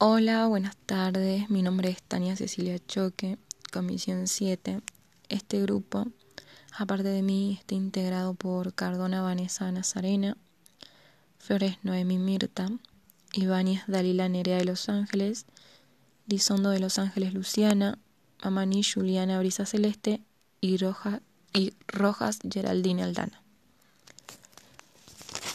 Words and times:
Hola, 0.00 0.46
buenas 0.46 0.76
tardes. 0.76 1.50
Mi 1.50 1.60
nombre 1.60 1.88
es 1.88 2.00
Tania 2.04 2.36
Cecilia 2.36 2.78
Choque, 2.86 3.36
Comisión 3.72 4.28
7. 4.28 4.80
Este 5.28 5.60
grupo, 5.60 6.06
aparte 6.70 7.08
de 7.08 7.20
mí, 7.22 7.56
está 7.58 7.74
integrado 7.74 8.34
por 8.34 8.74
Cardona 8.74 9.22
Vanessa 9.22 9.72
Nazarena, 9.72 10.36
Flores 11.40 11.78
Noemi 11.82 12.16
Mirta, 12.16 12.68
Ibáñez 13.32 13.82
Dalila 13.88 14.28
Nerea 14.28 14.58
de 14.58 14.66
Los 14.66 14.88
Ángeles, 14.88 15.46
Lizondo 16.28 16.70
de 16.70 16.78
Los 16.78 17.00
Ángeles 17.00 17.34
Luciana, 17.34 17.98
Mamani 18.44 18.84
Juliana 18.84 19.40
Brisa 19.40 19.66
Celeste 19.66 20.20
y, 20.60 20.78
y 21.54 21.74
Rojas 21.88 22.38
Geraldine 22.48 23.02
Aldana. 23.02 23.42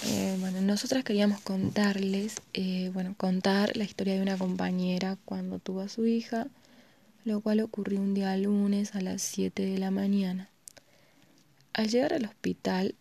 Eh, 0.06 0.36
bueno, 0.40 0.62
nosotras 0.62 1.04
queríamos 1.04 1.40
contarles, 1.42 2.42
eh, 2.54 2.92
bueno, 2.94 3.16
contar 3.18 3.78
la 3.78 3.86
historia 3.86 4.16
de 4.16 4.22
una 4.22 4.38
compañera 4.38 5.18
cuando 5.23 5.60
tuvo 5.60 5.82
a 5.82 5.90
su 5.90 6.05
hija, 6.05 6.48
lo 7.23 7.40
cual 7.40 7.62
ocurrió 7.62 8.02
un 8.02 8.13
día 8.13 8.36
lunes 8.36 8.96
a 8.96 9.02
las 9.02 9.22
7 9.22 9.66
de 9.66 9.77
la 9.77 9.91
mañana. 9.91 10.50
Al 11.72 11.88
llegar 11.88 12.13
al 12.13 12.26
hospital, 12.26 12.96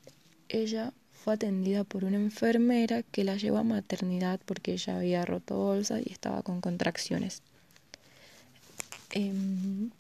ella 0.48 0.92
fue 1.12 1.34
atendida 1.34 1.82
por 1.82 2.04
una 2.04 2.16
enfermera 2.16 3.02
que 3.02 3.24
la 3.24 3.36
llevó 3.36 3.58
a 3.58 3.64
maternidad 3.64 4.40
porque 4.44 4.72
ella 4.72 4.96
había 4.96 5.24
roto 5.24 5.56
bolsa 5.56 6.00
y 6.00 6.10
estaba 6.12 6.42
con 6.42 6.60
contracciones. 6.60 7.42
Em, 9.10 9.90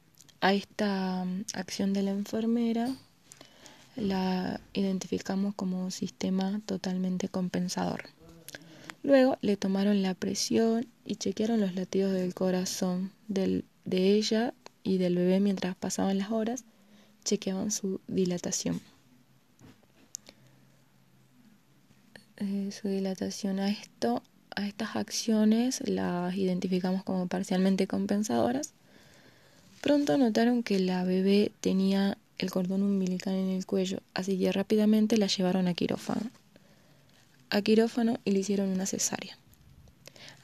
a 0.40 0.54
esta 0.54 1.26
acción 1.54 1.92
de 1.92 2.02
la 2.02 2.12
enfermera 2.12 2.94
la 3.96 4.60
identificamos 4.72 5.54
como 5.54 5.90
sistema 5.90 6.60
totalmente 6.66 7.28
compensador. 7.28 8.04
Luego 9.02 9.36
le 9.40 9.56
tomaron 9.56 10.02
la 10.02 10.14
presión 10.14 10.86
y 11.04 11.16
chequearon 11.16 11.60
los 11.60 11.74
latidos 11.74 12.12
del 12.12 12.34
corazón 12.34 13.10
de 13.28 13.64
ella 13.84 14.54
y 14.84 14.98
del 14.98 15.16
bebé 15.16 15.40
mientras 15.40 15.74
pasaban 15.74 16.18
las 16.18 16.30
horas, 16.30 16.64
chequeaban 17.24 17.70
su 17.70 18.00
dilatación. 18.06 18.80
Eh, 22.38 22.70
su 22.72 22.88
dilatación 22.88 23.60
a 23.60 23.70
esto, 23.70 24.22
a 24.56 24.66
estas 24.66 24.96
acciones 24.96 25.80
las 25.88 26.34
identificamos 26.36 27.04
como 27.04 27.26
parcialmente 27.26 27.86
compensadoras. 27.86 28.72
Pronto 29.80 30.16
notaron 30.16 30.62
que 30.62 30.78
la 30.78 31.04
bebé 31.04 31.52
tenía 31.60 32.18
el 32.38 32.50
cordón 32.50 32.82
umbilical 32.82 33.34
en 33.34 33.50
el 33.50 33.66
cuello, 33.66 34.00
así 34.14 34.38
que 34.38 34.52
rápidamente 34.52 35.16
la 35.16 35.26
llevaron 35.26 35.68
a 35.68 35.74
quirófano. 35.74 36.30
A 37.50 37.62
quirófano 37.62 38.18
y 38.24 38.32
le 38.32 38.40
hicieron 38.40 38.68
una 38.70 38.86
cesárea. 38.86 39.38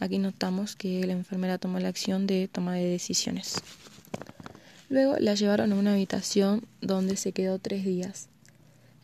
Aquí 0.00 0.18
notamos 0.18 0.76
que 0.76 1.04
la 1.06 1.12
enfermera 1.12 1.58
tomó 1.58 1.80
la 1.80 1.88
acción 1.88 2.26
de 2.26 2.48
toma 2.48 2.74
de 2.74 2.84
decisiones. 2.84 3.56
Luego 4.88 5.16
la 5.18 5.34
llevaron 5.34 5.72
a 5.72 5.76
una 5.76 5.92
habitación 5.92 6.64
donde 6.80 7.16
se 7.16 7.32
quedó 7.32 7.58
tres 7.58 7.84
días. 7.84 8.28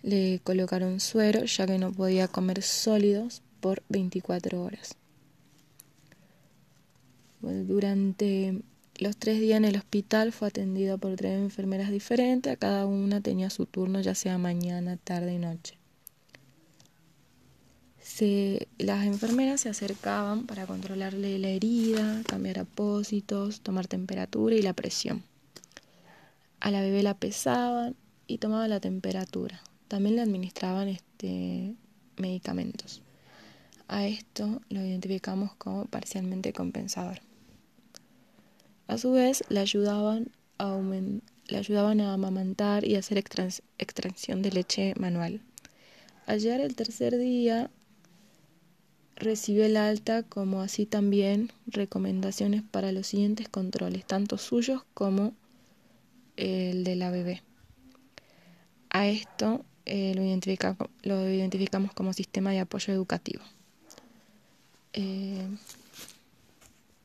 Le 0.02 0.40
colocaron 0.44 1.00
suero 1.00 1.44
ya 1.44 1.66
que 1.66 1.78
no 1.78 1.92
podía 1.92 2.28
comer 2.28 2.62
sólidos 2.62 3.42
por 3.60 3.82
24 3.88 4.62
horas. 4.62 4.96
durante 7.40 8.62
los 8.98 9.17
tres 9.17 9.41
días 9.41 9.56
en 9.56 9.64
el 9.64 9.77
hospital 9.77 10.33
fue 10.33 10.48
atendido 10.48 10.98
por 10.98 11.17
tres 11.17 11.39
enfermeras 11.39 11.91
diferentes, 11.91 12.53
a 12.53 12.56
cada 12.56 12.87
una 12.87 13.20
tenía 13.20 13.51
su 13.51 13.67
turno, 13.67 14.01
ya 14.01 14.14
sea 14.14 14.39
mañana, 14.39 14.97
tarde 14.97 15.34
y 15.34 15.39
noche. 15.39 15.78
las 18.78 19.06
enfermeras 19.06 19.62
se 19.62 19.69
acercaban 19.69 20.47
para 20.47 20.67
controlarle 20.67 21.39
la 21.39 21.48
herida, 21.48 22.23
cambiar 22.27 22.61
apósitos, 22.61 23.61
tomar 23.61 23.89
temperatura 23.89 24.55
y 24.55 24.62
la 24.62 24.75
presión. 24.75 25.25
A 26.61 26.70
la 26.70 26.81
bebé 26.81 27.03
la 27.03 27.19
pesaban 27.19 27.97
y 28.27 28.39
tomaban 28.39 28.70
la 28.70 28.80
temperatura. 28.80 29.61
También 29.89 30.17
le 30.17 30.23
administraban 30.23 30.89
este, 30.89 31.74
medicamentos. 32.17 33.02
A 33.89 34.07
esto 34.07 34.63
lo 34.68 34.80
identificamos 34.80 35.55
como 35.57 35.86
parcialmente 35.86 36.52
compensador. 36.52 37.20
A 38.86 38.98
su 38.98 39.12
vez, 39.12 39.45
le 39.48 39.61
ayudaban 39.61 40.30
a, 40.58 40.78
ayudaban 41.55 42.00
a 42.00 42.12
amamantar 42.12 42.84
y 42.86 42.96
hacer 42.96 43.18
extracción 43.18 44.42
de 44.42 44.52
leche 44.52 44.95
manual. 44.98 45.40
Al 46.27 46.40
llegar 46.40 46.61
el 46.61 46.74
tercer 46.74 47.18
día, 47.18 47.70
recibió 49.17 49.64
el 49.64 49.77
alta 49.77 50.23
como 50.23 50.62
así 50.62 50.86
también 50.86 51.50
recomendaciones 51.67 52.62
para 52.62 52.92
los 52.92 53.06
siguientes 53.06 53.48
controles, 53.48 54.05
tanto 54.05 54.39
suyos 54.39 54.83
como 54.94 55.34
el 56.36 56.84
de 56.84 56.96
la 56.96 57.11
bebé. 57.11 57.42
A 58.90 59.08
esto 59.08 59.64
eh, 59.86 60.14
lo, 60.14 60.23
lo, 61.02 61.30
identificamos 61.30 61.92
como 61.92 62.12
sistema 62.12 62.50
de 62.50 62.61
apoyo 62.61 62.92
educativo. 62.92 63.42
Eh, 64.92 65.46